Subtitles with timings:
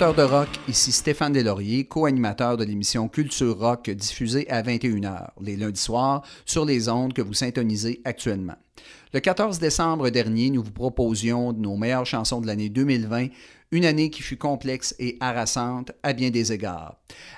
[0.00, 5.58] Amateurs de rock, ici Stéphane Deslauriers, co-animateur de l'émission Culture Rock diffusée à 21h, les
[5.58, 8.54] lundis soirs, sur les ondes que vous syntonisez actuellement.
[9.12, 13.26] Le 14 décembre dernier, nous vous proposions nos meilleures chansons de l'année 2020,
[13.72, 16.96] une année qui fut complexe et harassante à bien des égards.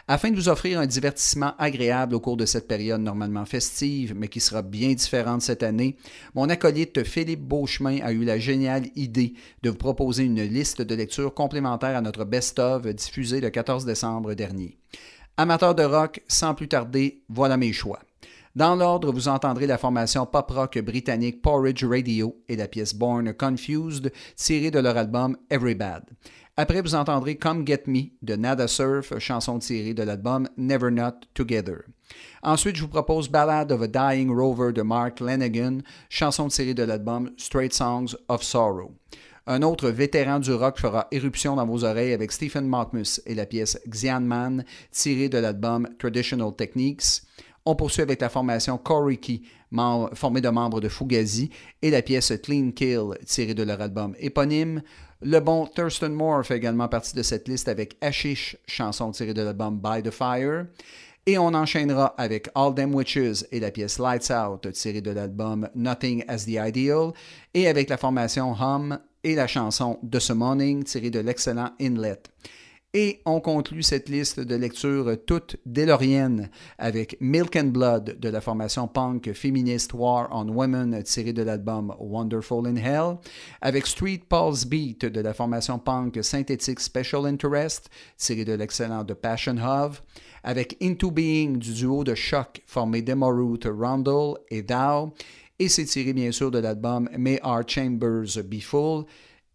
[0.08, 4.28] Afin de vous offrir un divertissement agréable au cours de cette période normalement festive, mais
[4.28, 5.96] qui sera bien différente cette année,
[6.34, 10.94] mon acolyte Philippe Beauchemin a eu la géniale idée de vous proposer une liste de
[10.94, 14.78] lectures complémentaires à notre best-of diffusé le 14 décembre dernier.
[15.36, 18.00] Amateurs de rock, sans plus tarder, voilà mes choix.
[18.54, 24.12] Dans l'ordre, vous entendrez la formation pop-rock britannique Porridge Radio et la pièce Born Confused
[24.36, 26.04] tirée de leur album Every Bad.
[26.58, 31.28] Après, vous entendrez Come Get Me de Nada Surf, chanson tirée de l'album Never Not
[31.32, 31.84] Together.
[32.42, 35.78] Ensuite, je vous propose Ballad of a Dying Rover de Mark Lanigan,
[36.10, 38.92] chanson tirée de l'album Straight Songs of Sorrow.
[39.46, 43.46] Un autre vétéran du rock fera éruption dans vos oreilles avec Stephen Malkmus et la
[43.46, 47.22] pièce Xian Man tirée de l'album Traditional Techniques.
[47.64, 49.42] On poursuit avec la formation Koriki,
[50.14, 54.82] formée de membres de Fugazi, et la pièce Clean Kill, tirée de leur album éponyme.
[55.20, 59.42] Le bon Thurston Moore fait également partie de cette liste avec Ashish, chanson tirée de
[59.42, 60.66] l'album By the Fire.
[61.24, 65.68] Et on enchaînera avec All Them Witches et la pièce Lights Out, tirée de l'album
[65.76, 67.12] Nothing as the Ideal,
[67.54, 72.22] et avec la formation Hum et la chanson The Summoning, tirée de l'excellent Inlet.
[72.94, 78.42] Et on conclut cette liste de lecture toute délorienne avec Milk and Blood de la
[78.42, 83.16] formation punk féministe War on Women tirée de l'album Wonderful in Hell,
[83.62, 87.88] avec Street Pulse Beat de la formation punk synthétique Special Interest
[88.18, 90.02] tirée de l'excellent The Passion Hove,
[90.44, 95.14] avec Into Being du duo de choc formé d'Emorute Rundle et Thou,
[95.58, 99.06] et c'est tiré bien sûr de l'album May Our Chambers Be Full,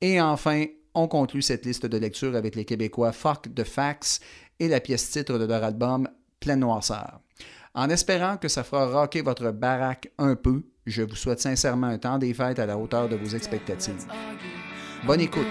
[0.01, 0.65] et enfin
[0.99, 4.19] on conclut cette liste de lecture avec les Québécois Fuck de Fax
[4.59, 6.09] et la pièce titre de leur album
[6.39, 7.19] Pleine Noirceur.
[7.75, 11.99] En espérant que ça fera rocker votre baraque un peu, je vous souhaite sincèrement un
[11.99, 14.07] temps des fêtes à la hauteur de vos expectatives.
[15.05, 15.45] Bonne écoute.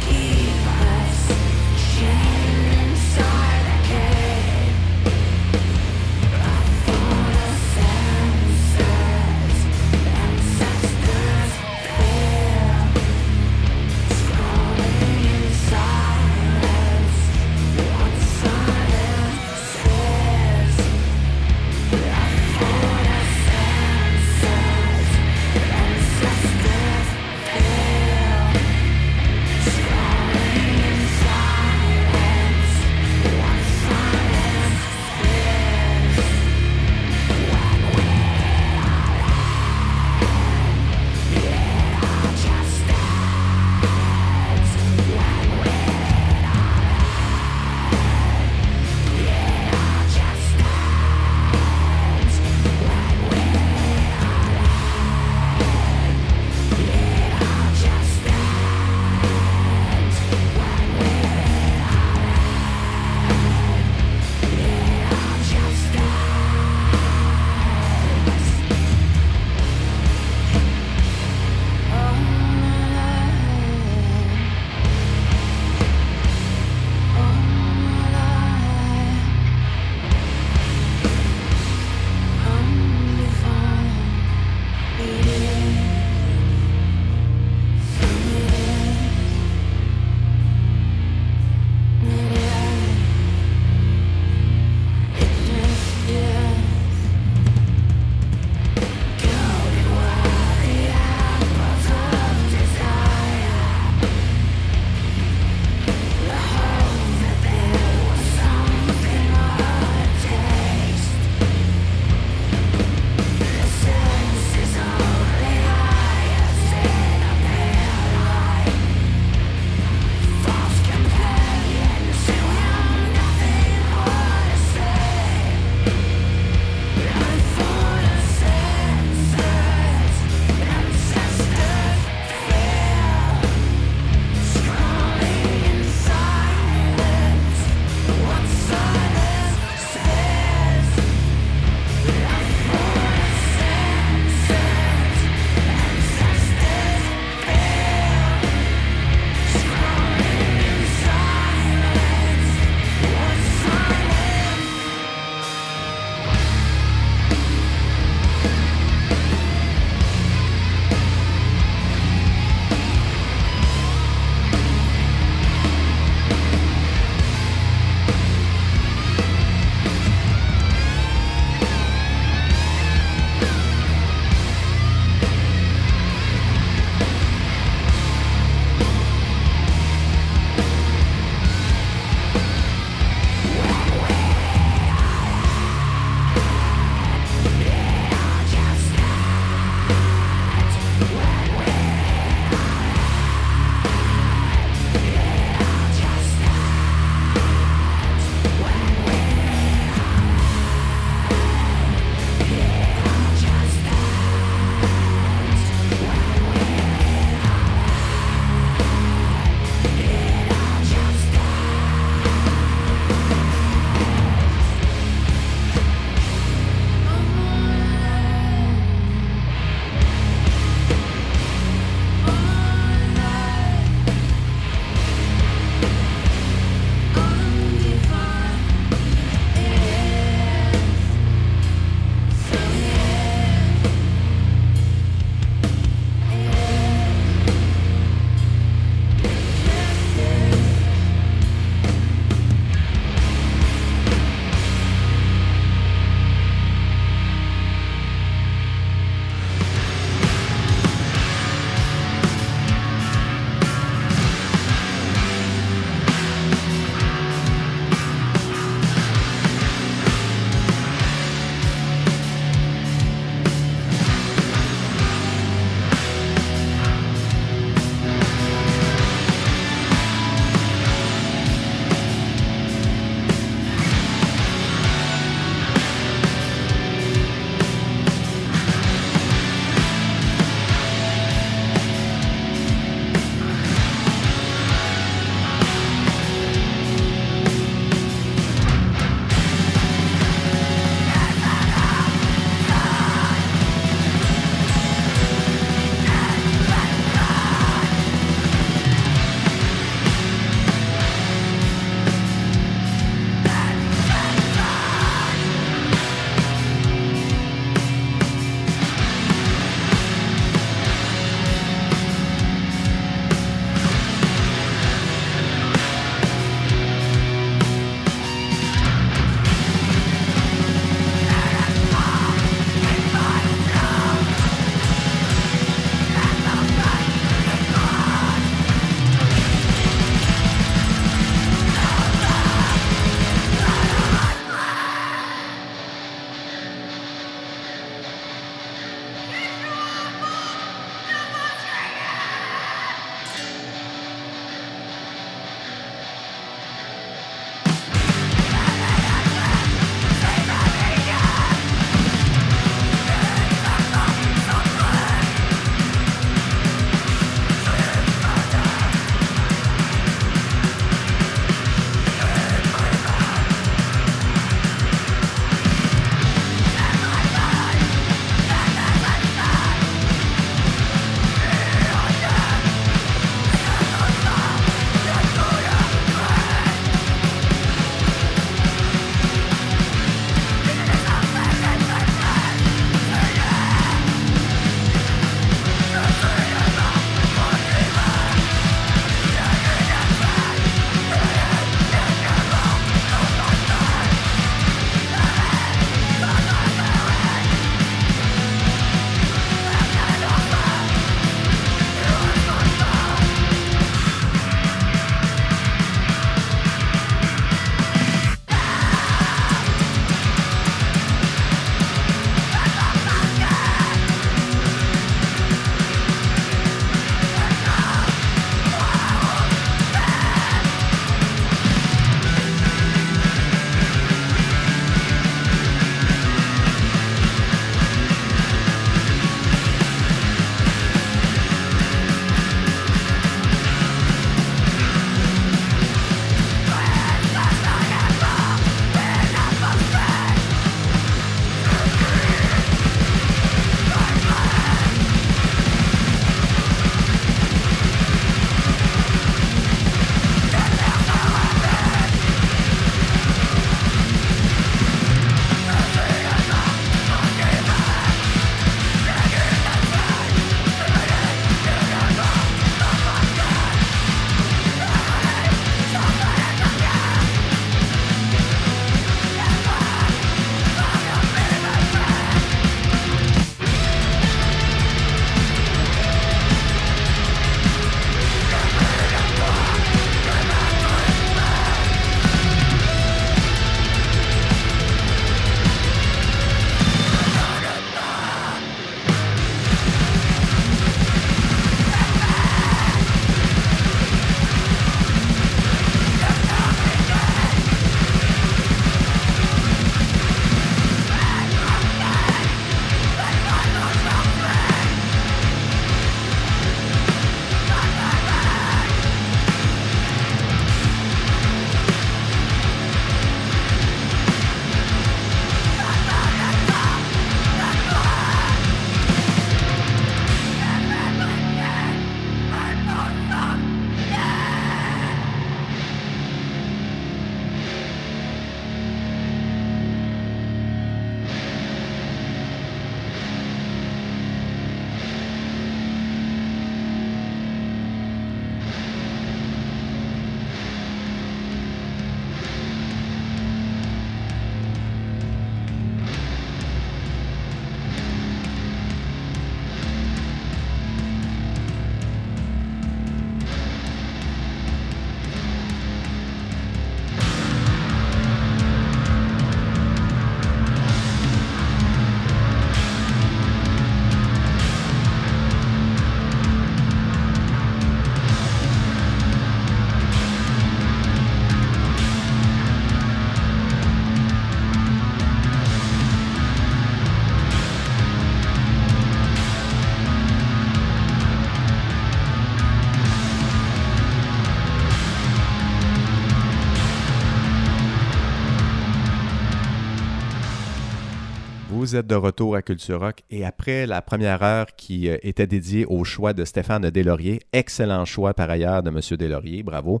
[591.82, 595.48] Vous êtes de retour à Culture Rock et après la première heure qui euh, était
[595.48, 599.00] dédiée au choix de Stéphane Deslauriers, excellent choix par ailleurs de M.
[599.18, 600.00] Deslauriers, bravo.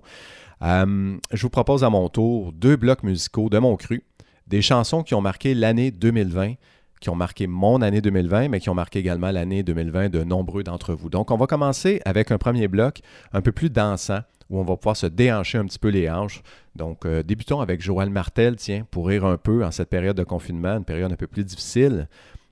[0.62, 4.04] Euh, je vous propose à mon tour deux blocs musicaux de mon cru,
[4.46, 6.54] des chansons qui ont marqué l'année 2020,
[7.00, 10.62] qui ont marqué mon année 2020, mais qui ont marqué également l'année 2020 de nombreux
[10.62, 11.10] d'entre vous.
[11.10, 13.00] Donc, on va commencer avec un premier bloc
[13.32, 14.20] un peu plus dansant,
[14.52, 16.42] où on va pouvoir se déhancher un petit peu les hanches.
[16.76, 20.24] Donc, euh, débutons avec Joël Martel, tiens, pour rire un peu en cette période de
[20.24, 22.06] confinement, une période un peu plus difficile,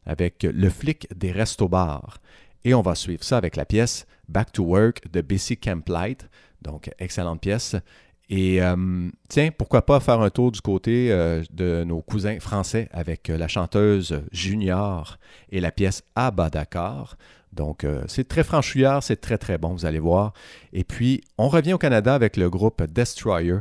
[0.06, 2.18] avec Le flic des restos-bars.
[2.64, 6.28] Et on va suivre ça avec la pièce Back to Work de Bessie Camplight.
[6.62, 7.76] Donc, excellente pièce.
[8.30, 12.88] Et euh, tiens, pourquoi pas faire un tour du côté euh, de nos cousins français
[12.92, 15.18] avec la chanteuse Junior
[15.50, 17.16] et la pièce bah d'accord.
[17.52, 20.32] Donc, euh, c'est très franchouillard, c'est très très bon, vous allez voir.
[20.72, 23.58] Et puis, on revient au Canada avec le groupe Destroyer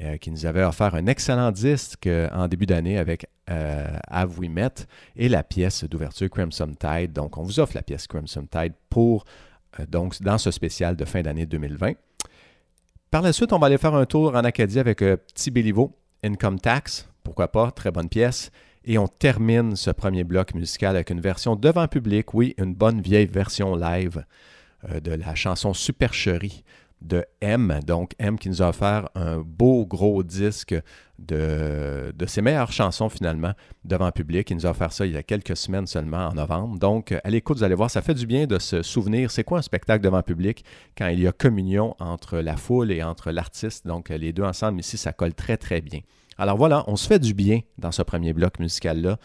[0.00, 4.48] euh, qui nous avait offert un excellent disque euh, en début d'année avec Have We
[4.48, 7.12] Met et la pièce d'ouverture Crimson Tide.
[7.12, 9.24] Donc, on vous offre la pièce Crimson Tide pour,
[9.88, 11.94] donc, dans ce spécial de fin d'année 2020.
[13.10, 16.60] Par la suite, on va aller faire un tour en Acadie avec Petit Béliveau, Income
[16.60, 18.52] Tax, pourquoi pas, très bonne pièce.
[18.84, 23.00] Et on termine ce premier bloc musical avec une version devant public, oui, une bonne
[23.00, 24.24] vieille version live
[24.88, 26.64] euh, de la chanson Supercherie
[27.02, 27.80] de M.
[27.86, 30.74] Donc, M qui nous a offert un beau gros disque
[31.18, 33.52] de, de ses meilleures chansons finalement
[33.84, 34.50] devant public.
[34.50, 36.78] Il nous a offert ça il y a quelques semaines seulement en novembre.
[36.78, 39.58] Donc, à l'écoute, vous allez voir, ça fait du bien de se souvenir c'est quoi
[39.58, 40.64] un spectacle devant public
[40.96, 43.86] quand il y a communion entre la foule et entre l'artiste.
[43.86, 46.00] Donc, les deux ensemble ici, ça colle très très bien.
[46.40, 49.18] Alors voilà, on se fait du bien dans ce premier bloc musical-là.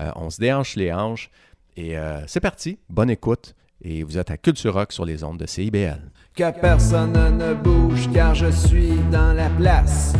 [0.00, 1.30] Euh, on se déhanche les hanches
[1.76, 2.80] et euh, c'est parti.
[2.90, 3.54] Bonne écoute.
[3.82, 6.00] Et vous êtes à Culture Rock sur les ondes de CIBL.
[6.34, 10.12] Que personne ne bouge car je suis dans la place.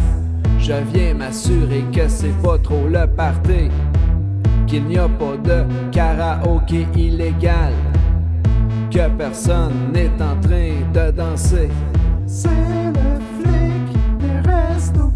[0.61, 3.69] Je viens m'assurer que c'est pas trop le party.
[4.69, 7.73] Qu'il n'y a pas de karaoké illégal.
[8.93, 11.71] Que personne n'est en train de danser.
[12.25, 15.07] C'est le flic des restos.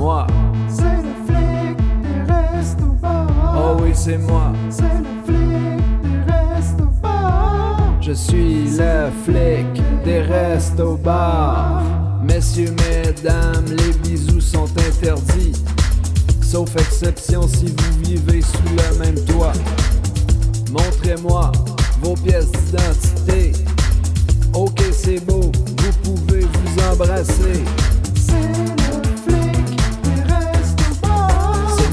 [0.00, 0.26] C'est moi.
[0.66, 1.76] C'est le flic
[2.06, 3.26] des restos bars.
[3.54, 4.52] Oh oui, c'est moi.
[4.70, 7.98] C'est le flic des restos bars.
[8.00, 9.66] Je suis le flic
[10.02, 11.82] des restos bars.
[12.22, 15.52] Messieurs, mesdames, les bisous sont interdits.
[16.40, 19.52] Sauf exception si vous vivez sous le même toit.
[20.72, 21.52] Montrez-moi
[22.00, 23.52] vos pièces d'identité.
[24.54, 27.64] Ok, c'est beau, vous pouvez vous embrasser.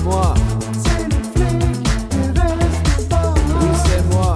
[0.07, 0.33] Moi,
[0.83, 1.09] C'est
[3.09, 3.33] bars.
[3.61, 4.33] oui, c'est moi.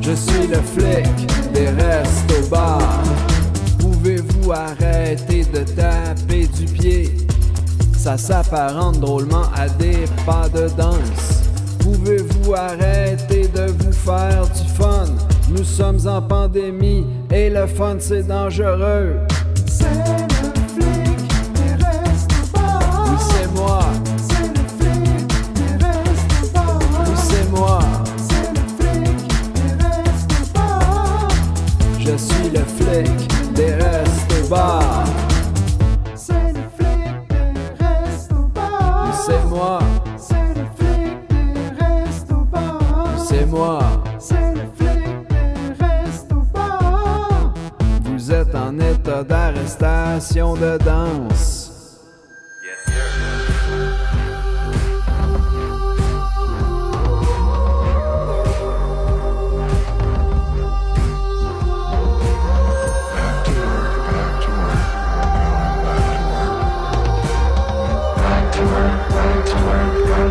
[0.00, 3.02] Je suis le flic des restos bars.
[3.78, 7.16] Pouvez-vous arrêter de taper du pied?
[7.96, 11.42] Ça s'apparente drôlement à des pas de danse.
[11.80, 15.06] Pouvez-vous arrêter de vous faire du fun?
[15.50, 19.16] Nous sommes en pandémie et le fun c'est dangereux.
[32.10, 35.04] Je suis le flic des restos bars.
[36.16, 39.04] C'est le flic des restos bars.
[39.06, 39.78] Oui, c'est moi,
[40.16, 43.24] C'est le flic des restos bars.
[43.28, 43.78] c'est moi.
[44.18, 47.52] C'est le flic des restos bars.
[48.02, 51.49] Vous êtes en état d'arrestation de danse.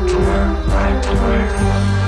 [0.09, 1.98] to work, right to work.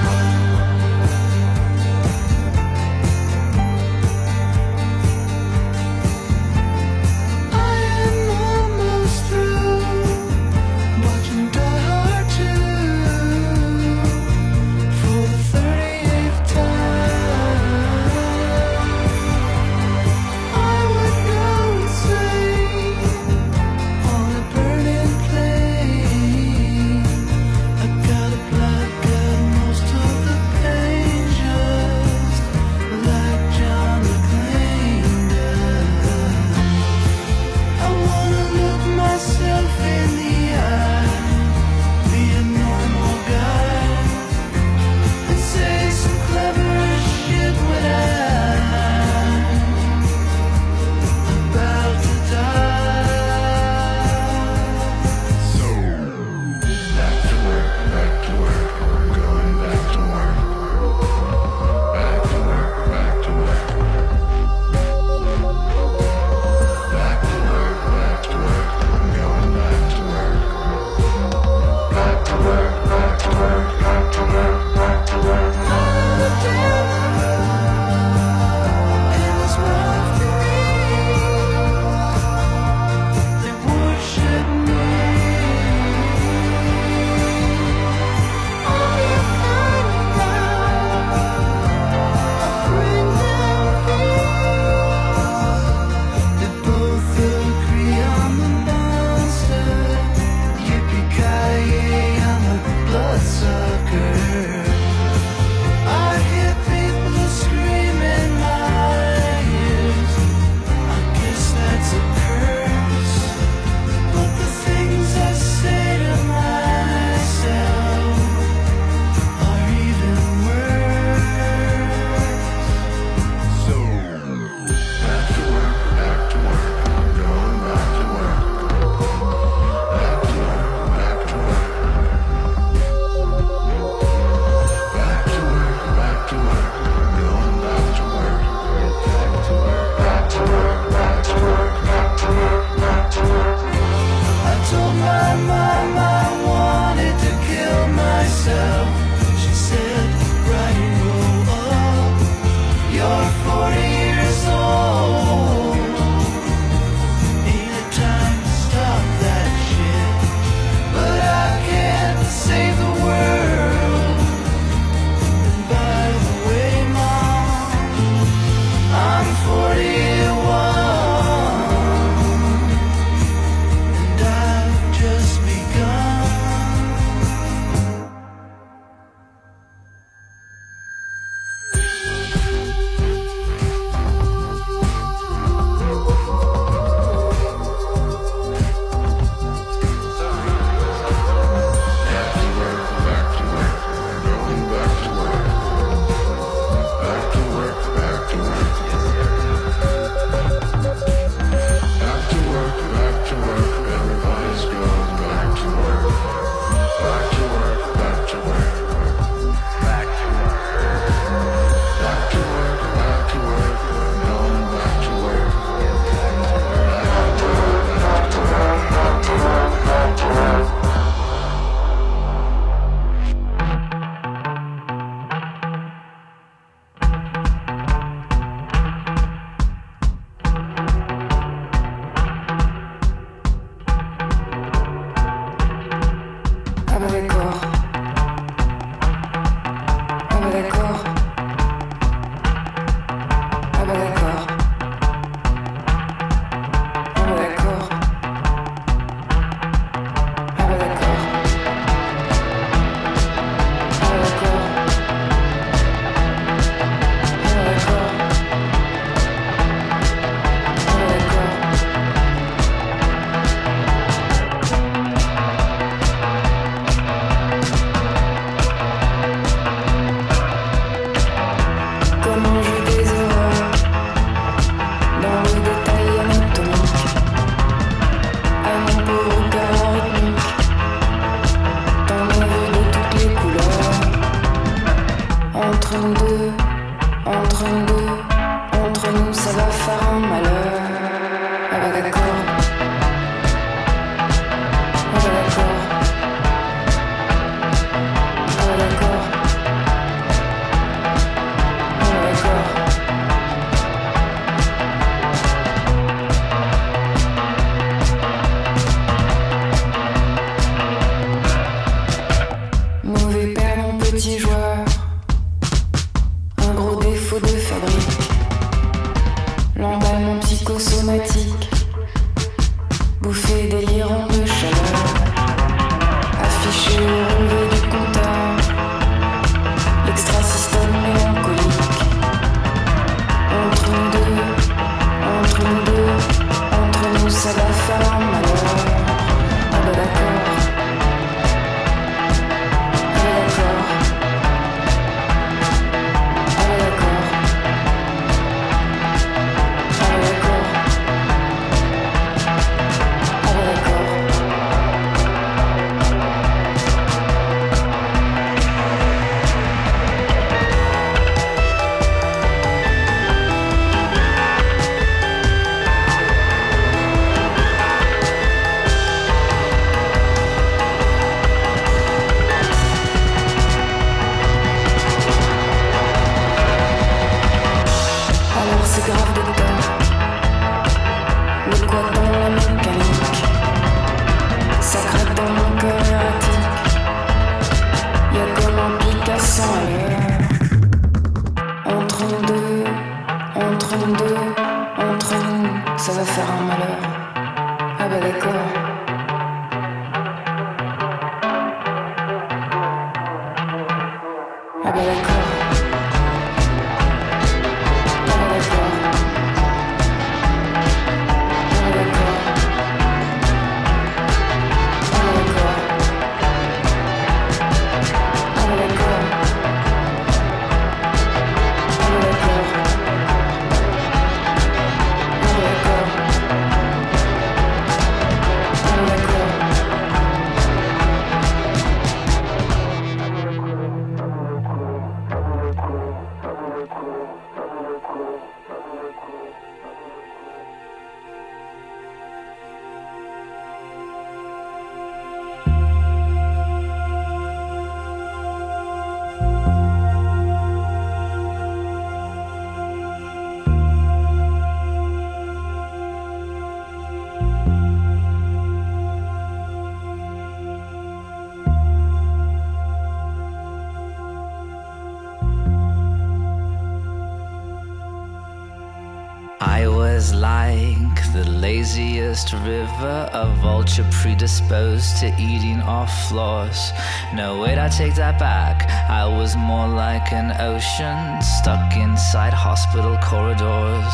[470.21, 476.91] I was like the laziest river, a vulture predisposed to eating off floors.
[477.33, 478.87] No, wait, I take that back.
[479.09, 484.13] I was more like an ocean stuck inside hospital corridors.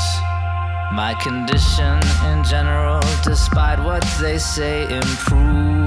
[0.93, 1.99] My condition
[2.31, 5.86] in general, despite what they say, improves.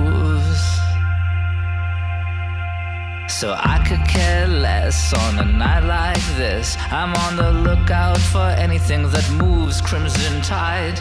[3.41, 6.77] So I could care less on a night like this.
[6.91, 11.01] I'm on the lookout for anything that moves crimson tide.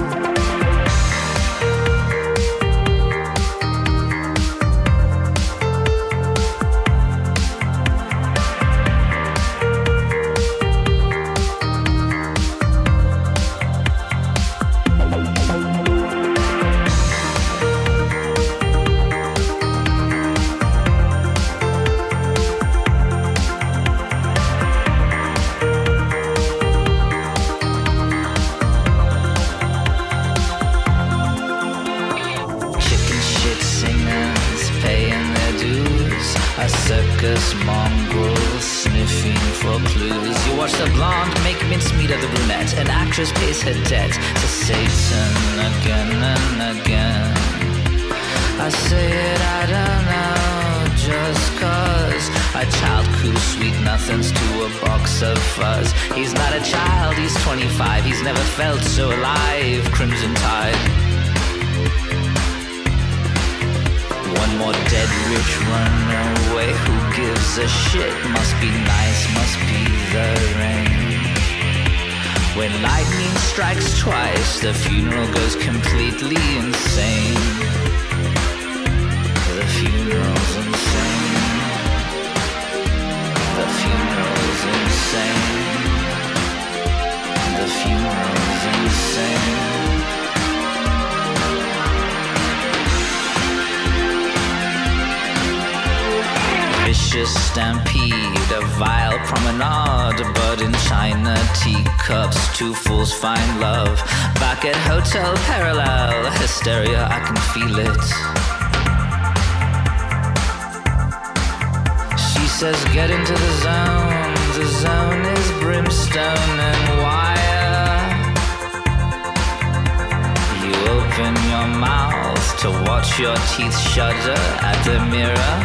[125.21, 125.55] Mirror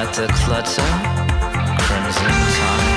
[0.00, 0.90] at the clutter,
[1.84, 2.93] crimson tide.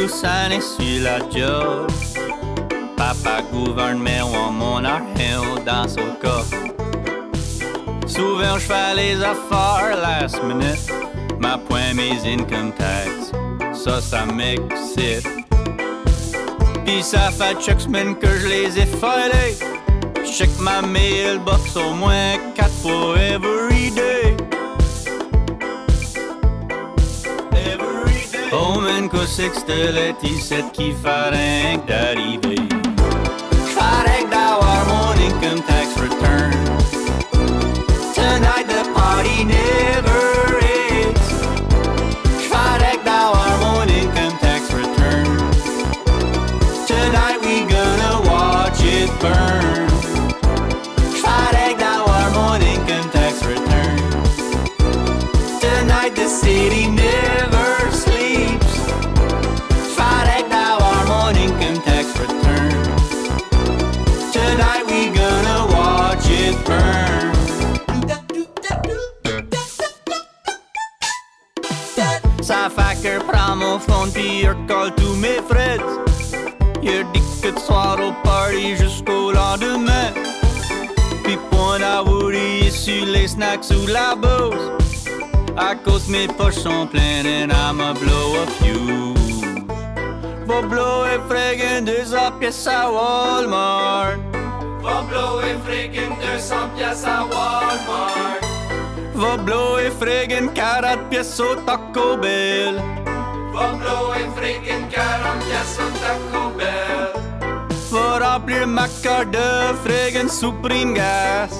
[0.00, 1.86] Année sur la job.
[2.96, 6.56] Papa gouverne, mais on mon argent dans son coffre.
[8.06, 10.90] Souvent, je fais les affaires last minute.
[11.38, 13.30] Ma point mes income tax.
[13.74, 15.28] Ça, ça m'excite.
[16.86, 19.58] Pis ça fait chaque semaine que je les ai filés.
[20.24, 24.09] Check ma mailbox au moins quatre fois every day.
[29.30, 32.66] sextelet is het kifarenk daddy." idee.
[33.74, 36.52] Farek our morning income tax return.
[38.18, 40.22] Tonight the party never
[40.82, 41.28] ends.
[42.50, 45.26] Farek our morning income tax return.
[46.90, 49.88] Tonight we gonna watch it burn.
[52.12, 53.98] Our morning income tax return.
[55.60, 56.99] Tonight the city.
[76.82, 80.12] Y'a dit que soir party jusqu'au lendemain.
[81.24, 84.72] Puis point à Woody sur les snacks ou la bouse.
[85.56, 89.14] À cause mes poches sont pleines and I'ma blow a few.
[90.46, 94.18] Va blow et friggin' 200 pièces à Walmart.
[94.82, 98.40] Va blow et friggin' 200 pièces à Walmart.
[99.14, 102.80] Va blow et friggin' 40 pièces au Taco Bell.
[103.52, 106.29] Va blow et friggin' 40 pièces au Taco Bell.
[107.90, 111.52] För att blir mackade fregen supreme gas.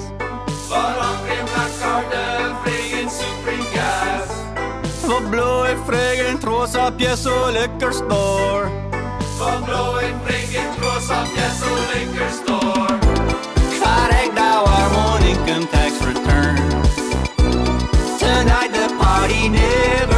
[0.69, 4.29] För att blir mackade fregen supreme gas.
[5.01, 8.65] För blå är fregen trosa pjäs och läcker står
[9.39, 12.87] För blå är fregen trosa pjäs och läcker står
[13.77, 16.57] Kvar ägda var mon income tax return.
[18.19, 20.10] Tonight the party never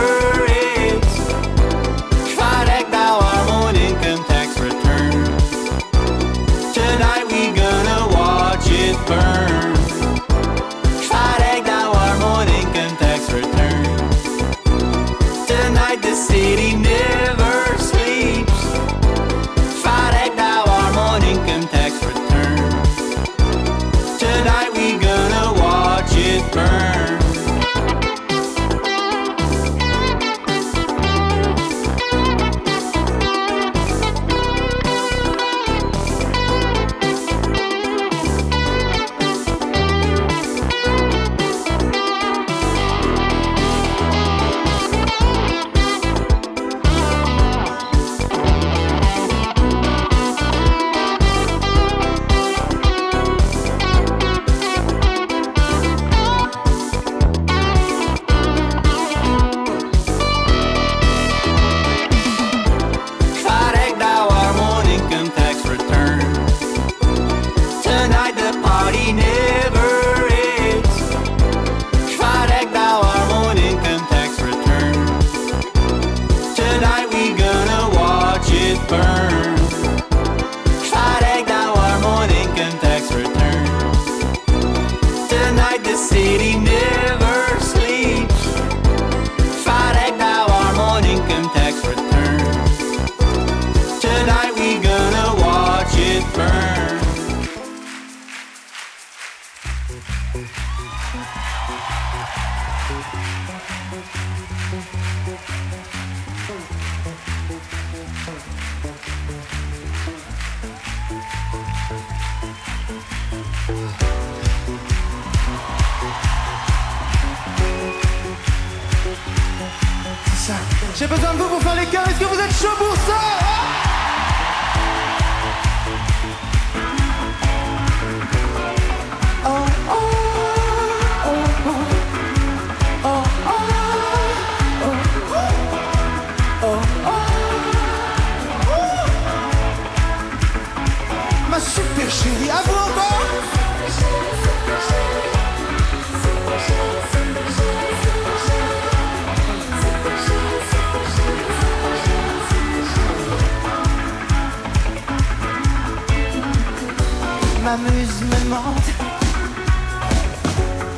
[157.64, 158.92] Ma muse me mente,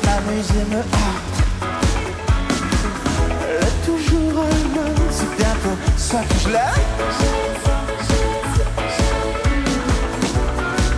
[0.04, 1.38] ma muse me hante.
[3.60, 4.42] Le toujours
[4.74, 4.96] même.
[5.12, 6.86] C'est bien pour ça que je l'aime.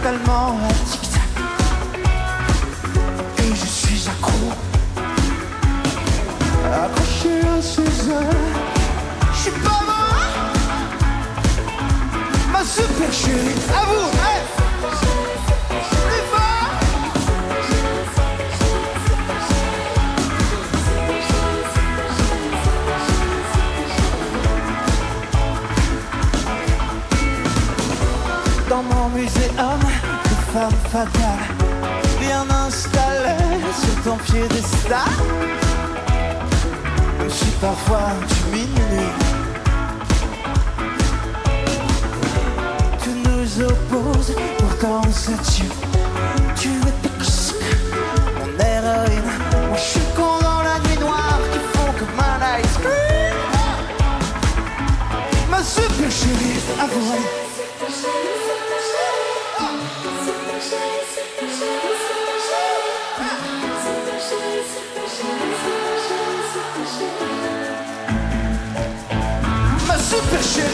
[0.03, 0.59] Tellement
[0.91, 1.23] tic-tac.
[3.39, 4.51] Et je suis accro.
[6.73, 8.55] Accroché à ses ailes.
[9.35, 10.55] Je suis pas mort.
[12.53, 14.09] Ma super chérie, à vous,
[33.69, 34.99] installé sur ton piédestal.
[37.25, 39.07] Je suis parfois diminué
[43.03, 45.69] Tout nous oppose, pourtant on se tue
[46.57, 47.57] Tu es toxique,
[48.39, 49.31] mon héroïne.
[49.69, 53.37] Moi je suis con dans la nuit noire qui font comme un ice cream
[55.51, 56.87] Ma super chérie, à
[70.59, 70.65] De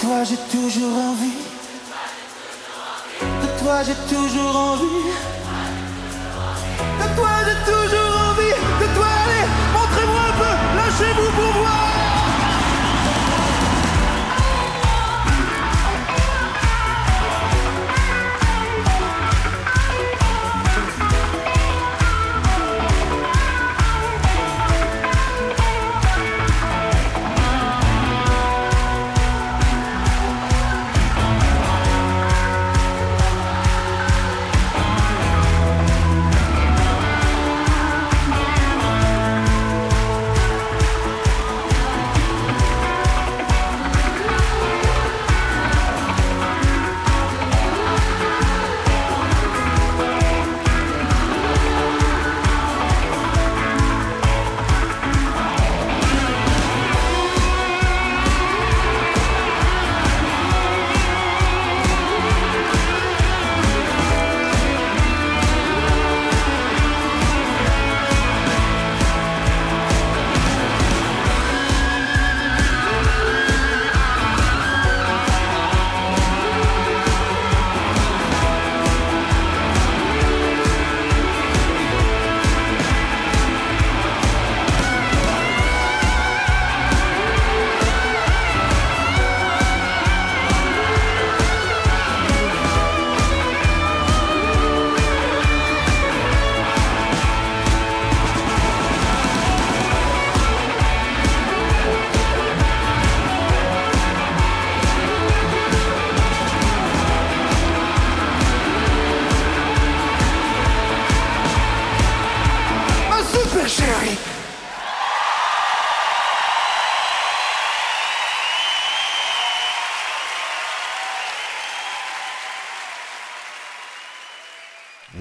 [0.00, 1.38] toi j'ai toujours envie.
[3.20, 5.35] De toi j'ai toujours envie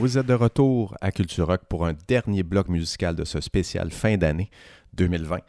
[0.05, 3.89] Vous êtes de retour à Culture Rock pour un dernier bloc musical de ce spécial
[3.89, 4.51] fin d'année
[4.93, 5.39] 2020.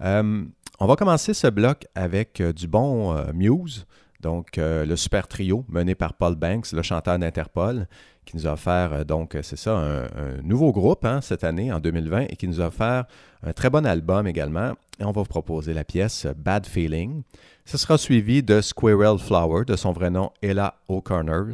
[0.00, 0.42] Euh,
[0.80, 3.84] on va commencer ce bloc avec euh, du bon euh, Muse,
[4.22, 7.86] donc le super trio mené par Paul Banks, le chanteur d'Interpol,
[8.24, 12.28] qui nous a offert, donc c'est ça, un, nouveau groupe hein, cette année, en 2020,
[12.30, 13.04] et qui nous a offert
[13.42, 14.72] un très bon album également.
[14.98, 17.22] Et on va vous proposer la pièce Bad Feeling.
[17.66, 21.48] Ce sera suivi de Squirrel Flower, de son vrai nom Ella O'Connor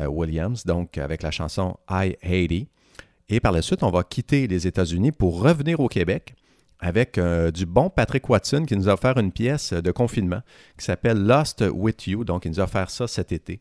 [0.00, 2.68] Williams, donc avec la chanson I Hate It.
[3.28, 6.34] Et par la suite, on va quitter les États-Unis pour revenir au Québec
[6.80, 10.40] avec euh, du bon Patrick Watson qui nous a offert une pièce de confinement
[10.78, 12.24] qui s'appelle Lost With You.
[12.24, 13.60] Donc, il nous a offert ça cet été.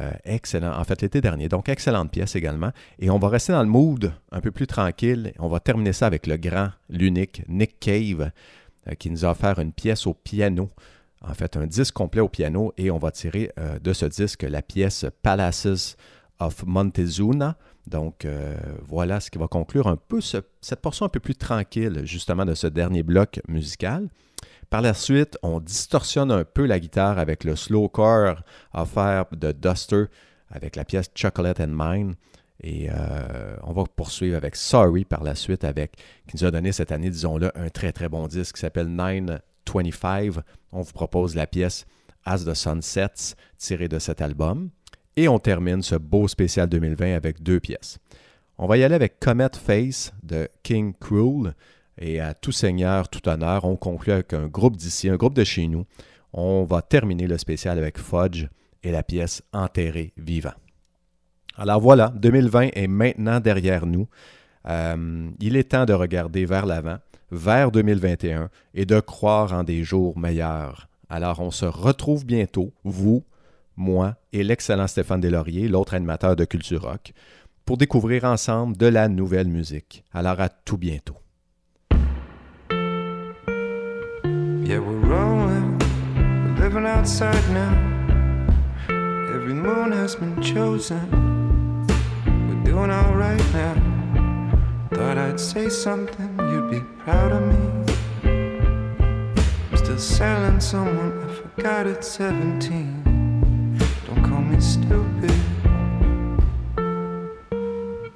[0.00, 0.72] Euh, excellent.
[0.78, 1.48] En fait, l'été dernier.
[1.48, 2.70] Donc, excellente pièce également.
[2.98, 5.34] Et on va rester dans le mood un peu plus tranquille.
[5.38, 8.30] On va terminer ça avec le grand, l'unique Nick Cave
[8.88, 10.70] euh, qui nous a offert une pièce au piano.
[11.24, 12.72] En fait, un disque complet au piano.
[12.76, 15.96] Et on va tirer euh, de ce disque la pièce Palaces
[16.40, 17.56] of Montezuma.
[17.86, 18.56] Donc, euh,
[18.88, 22.44] voilà ce qui va conclure un peu ce- cette portion un peu plus tranquille, justement,
[22.44, 24.08] de ce dernier bloc musical.
[24.70, 28.36] Par la suite, on distorsionne un peu la guitare avec le slowcore
[28.72, 30.04] offert de Duster
[30.50, 32.14] avec la pièce Chocolate and Mine.
[32.64, 35.96] Et euh, on va poursuivre avec Sorry par la suite, avec,
[36.28, 39.40] qui nous a donné cette année, disons-le, un très très bon disque qui s'appelle Nine
[39.66, 41.86] 25, on vous propose la pièce
[42.24, 44.70] As the Sun Sets, tirée de cet album.
[45.16, 47.98] Et on termine ce beau spécial 2020 avec deux pièces.
[48.58, 51.54] On va y aller avec Comet Face de King Cruel.
[51.98, 55.44] Et à tout seigneur, tout honneur, on conclut avec un groupe d'ici, un groupe de
[55.44, 55.84] chez nous.
[56.32, 58.46] On va terminer le spécial avec Fudge
[58.82, 60.54] et la pièce Enterré vivant.
[61.56, 64.08] Alors voilà, 2020 est maintenant derrière nous.
[64.68, 66.98] Euh, il est temps de regarder vers l'avant,
[67.32, 70.88] vers 2021, et de croire en des jours meilleurs.
[71.08, 73.24] Alors on se retrouve bientôt, vous,
[73.76, 77.12] moi et l'excellent Stéphane Deslauriers, l'autre animateur de Culture Rock,
[77.64, 80.04] pour découvrir ensemble de la nouvelle musique.
[80.12, 81.16] Alors à tout bientôt.
[94.94, 97.56] Thought I'd say something, you'd be proud of me.
[98.24, 103.78] I'm still selling someone, I forgot at 17.
[104.06, 105.34] Don't call me stupid.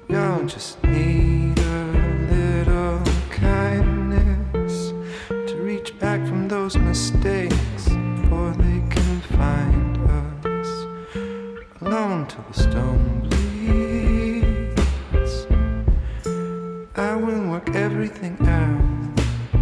[0.07, 1.85] Y'all just need a
[2.31, 3.01] little
[3.31, 4.93] kindness
[5.29, 7.89] to reach back from those mistakes
[8.21, 9.97] before they can find
[10.45, 10.69] us
[11.81, 13.16] alone till the stone
[16.99, 18.81] I will work everything out.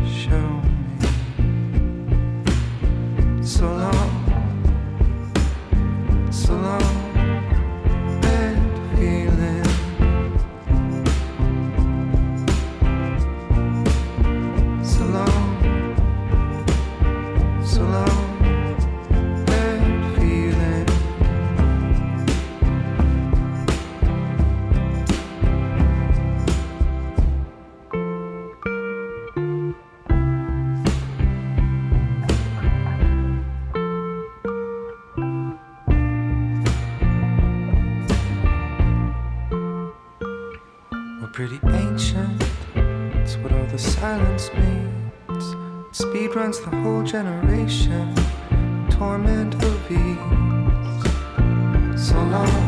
[0.07, 0.61] Show
[0.99, 1.07] me.
[3.43, 4.11] So long,
[6.31, 6.94] so long,
[46.35, 48.13] runs the whole generation.
[48.89, 49.55] Torment
[49.89, 50.17] ease.
[52.09, 52.64] So long.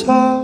[0.00, 0.39] saw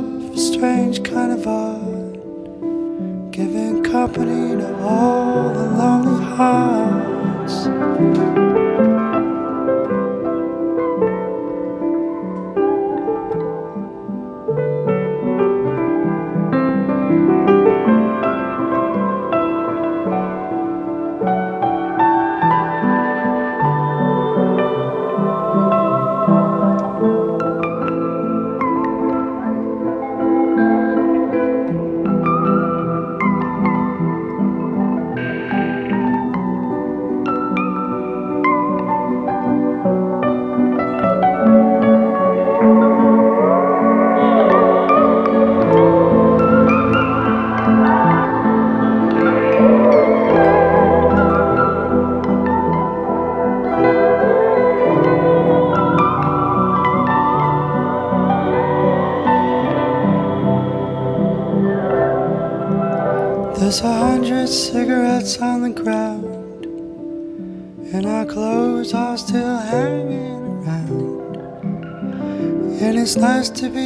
[73.50, 73.85] to be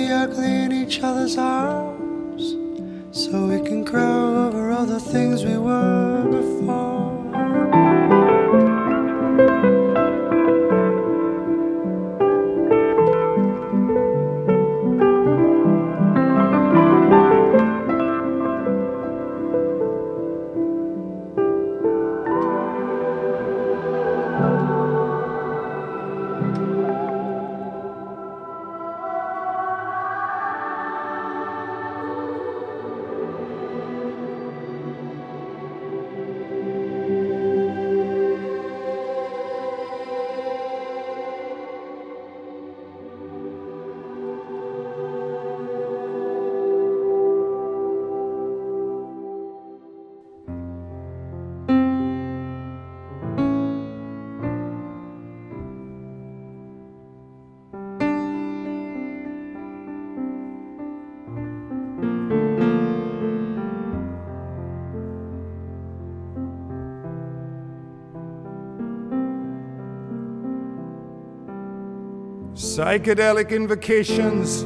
[72.61, 74.65] Psychedelic invocations,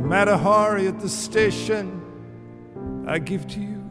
[0.00, 2.00] Matahari at the station,
[3.04, 3.90] I give to you.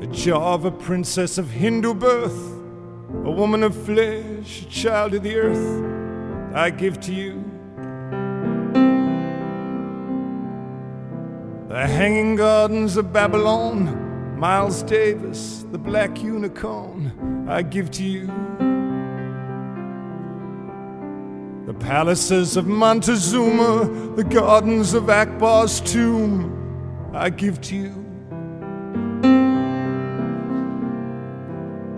[0.00, 2.38] A Java princess of Hindu birth,
[3.24, 7.42] a woman of flesh, a child of the earth, I give to you.
[11.68, 18.65] The Hanging Gardens of Babylon, Miles Davis, the Black Unicorn, I give to you.
[21.80, 28.02] Palaces of Montezuma, the gardens of Akbar's tomb, I give to you.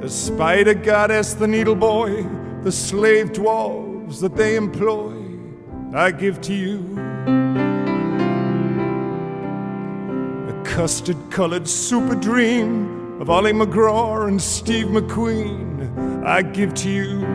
[0.01, 2.25] The spider goddess, the needle boy,
[2.63, 5.15] the slave dwarves that they employ,
[5.95, 6.79] I give to you.
[10.47, 17.28] The custard colored super dream of Ollie McGraw and Steve McQueen, I give to you.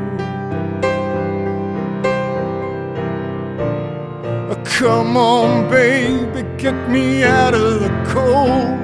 [4.65, 8.79] Come on, baby, get me out of the cold.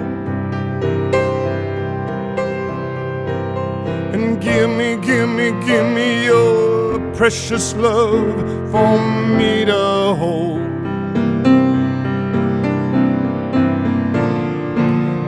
[4.13, 8.35] And give me, give me, give me your precious love
[8.71, 8.99] for
[9.37, 10.59] me to hold.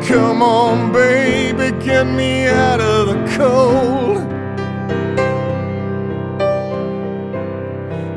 [0.05, 4.30] Come on, baby, get me out of the cold.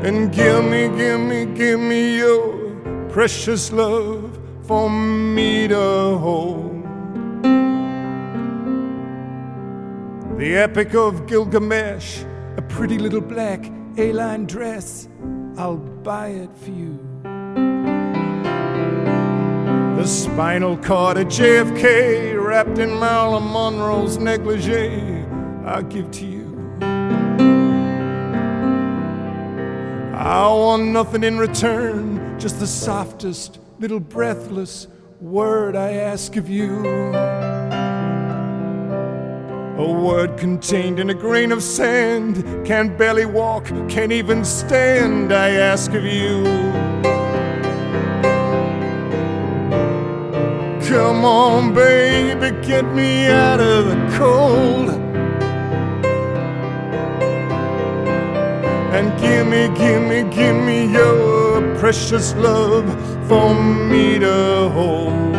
[0.05, 6.83] And give me, give me, give me your precious love for me to hold.
[10.37, 12.21] The Epic of Gilgamesh,
[12.55, 15.09] a pretty little black A line dress,
[15.57, 16.99] I'll buy it for you.
[19.97, 25.25] The spinal cord of JFK wrapped in Marilyn Monroe's negligee,
[25.65, 26.44] I'll give to you.
[30.25, 34.87] I want nothing in return, just the softest, little breathless
[35.21, 36.83] word I ask of you.
[39.77, 45.49] A word contained in a grain of sand, can't barely walk, can't even stand, I
[45.49, 46.43] ask of you.
[50.89, 55.04] Come on, baby, get me out of the cold.
[58.95, 62.87] And give me, give me, give me your precious love
[63.27, 65.33] for me to hold.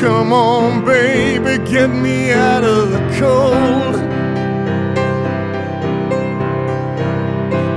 [0.00, 3.96] Come on, baby, get me out of the cold.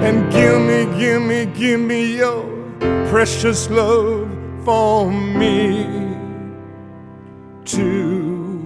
[0.08, 2.46] And give me, give me, give me your
[3.10, 4.30] precious love
[4.64, 6.16] for me
[7.66, 8.64] to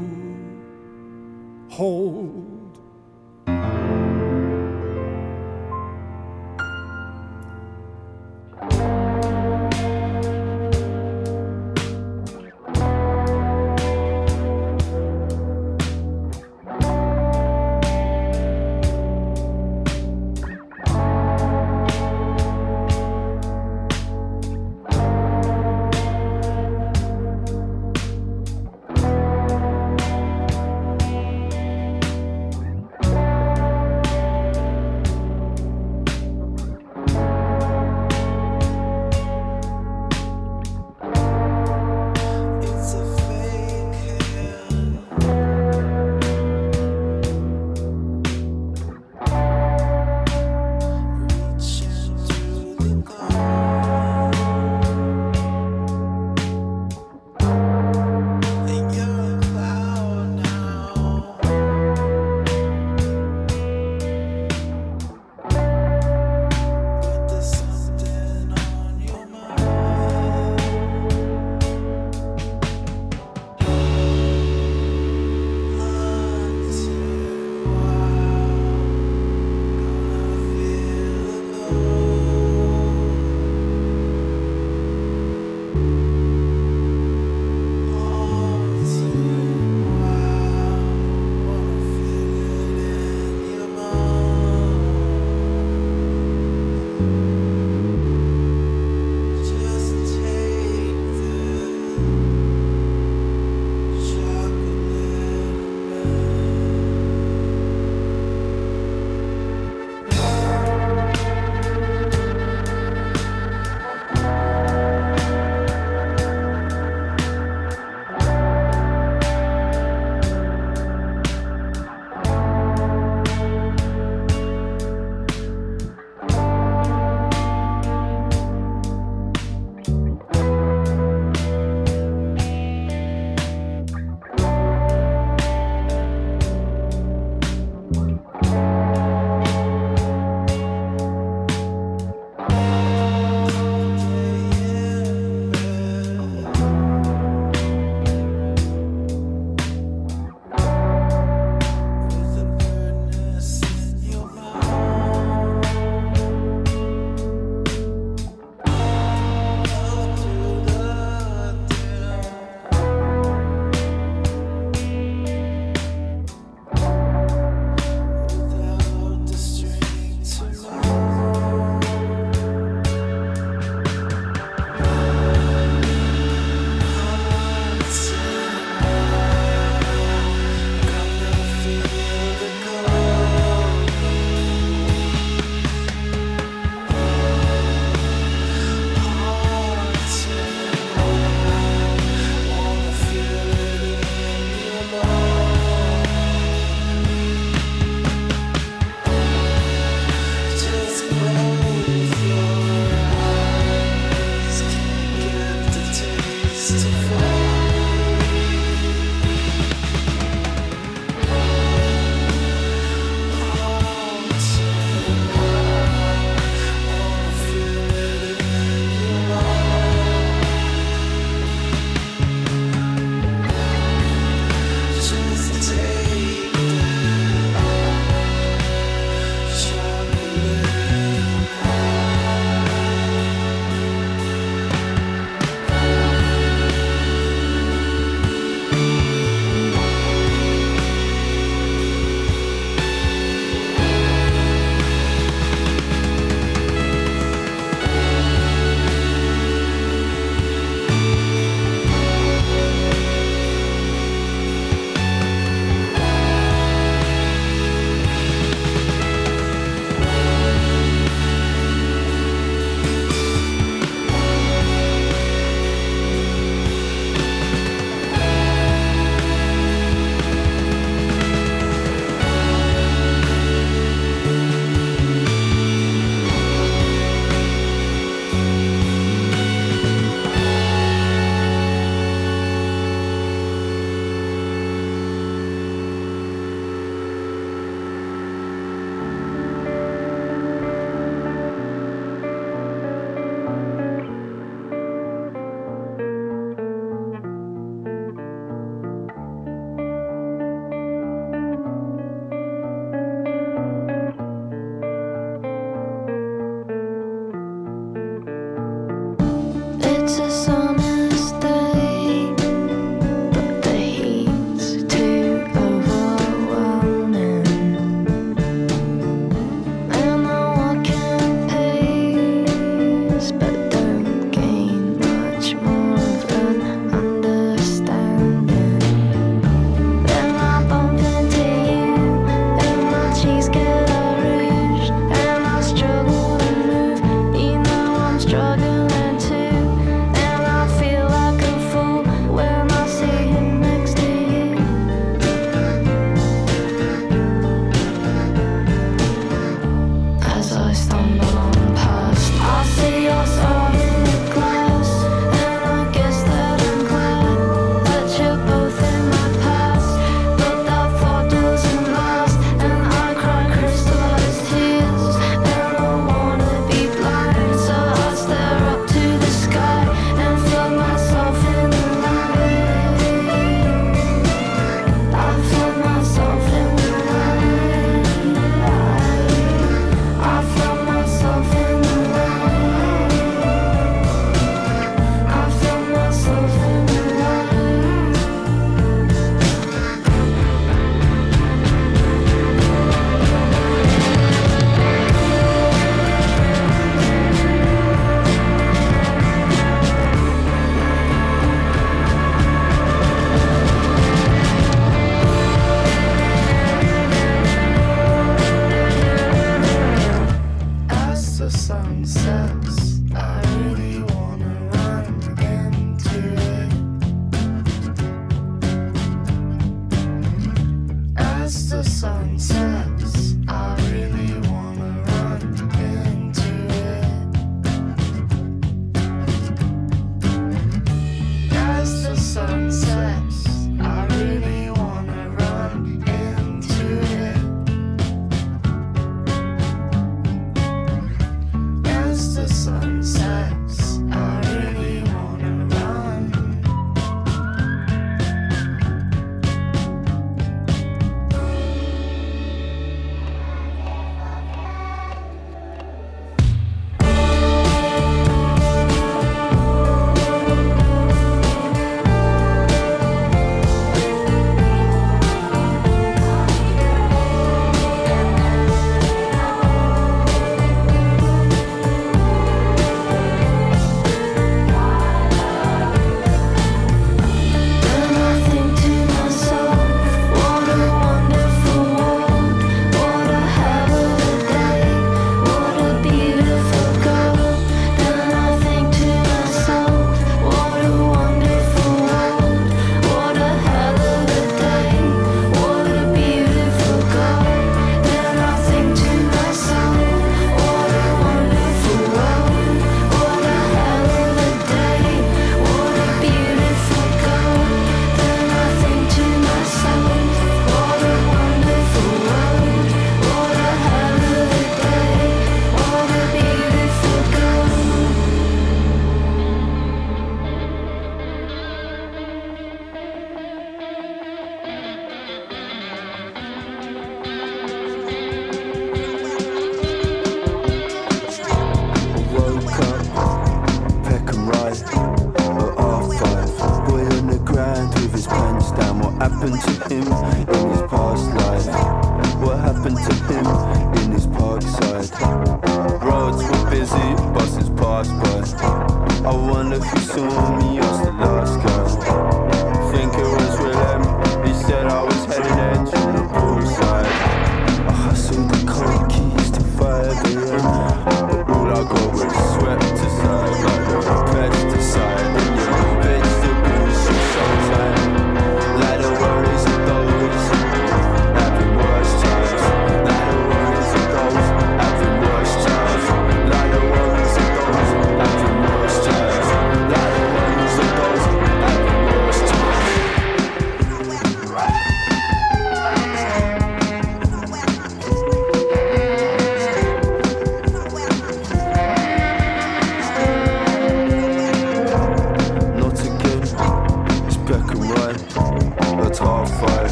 [1.69, 2.34] hold.